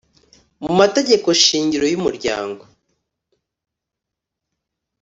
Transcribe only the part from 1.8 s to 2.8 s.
y umuryango